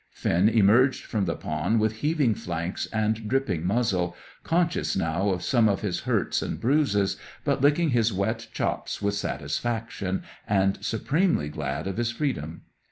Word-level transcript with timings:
Finn 0.09 0.49
emerged 0.49 1.05
from 1.05 1.25
the 1.25 1.35
pond 1.35 1.79
with 1.79 1.97
heaving 1.97 2.33
flanks 2.33 2.87
and 2.87 3.27
dripping 3.29 3.63
muzzle, 3.67 4.15
conscious 4.41 4.95
now 4.97 5.29
of 5.29 5.43
some 5.43 5.69
of 5.69 5.81
his 5.81 5.99
hurts 5.99 6.41
and 6.41 6.59
bruises, 6.59 7.17
but 7.43 7.61
licking 7.61 7.91
his 7.91 8.11
wet 8.11 8.47
chops 8.51 8.99
with 8.99 9.13
satisfaction, 9.13 10.23
and 10.47 10.83
supremely 10.83 11.49
glad 11.49 11.85
of 11.85 11.97
his 11.97 12.09
freedom. 12.09 12.63